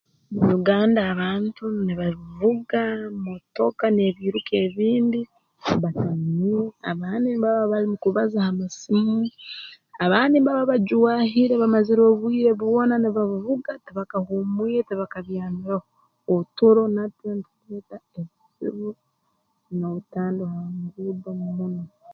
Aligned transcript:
Mu 0.35 0.45
Uganda 0.59 0.99
abantu 1.13 1.63
nibavuga 1.85 2.81
motoka 3.25 3.85
n'ebiiruka 3.91 4.53
ebindi 4.67 5.21
batamiire 5.81 6.63
abandi 6.91 7.27
nibaba 7.29 7.71
balimu 7.71 7.97
kubaza 8.03 8.37
ha 8.45 8.51
masimu 8.59 9.15
abandi 10.05 10.35
mbaba 10.39 10.69
bajwahire 10.71 11.53
bamazire 11.61 12.01
obwire 12.09 12.51
bwona 12.59 12.95
nibavuga 13.01 13.71
tibakahuumwire 13.85 14.81
tibakabyamireho 14.89 15.81
oturo 16.35 16.81
natwo 16.95 17.25
ntuhika 17.39 17.95
n'obutandwa 19.77 20.45
mu 20.61 20.65
nguudo 20.85 21.31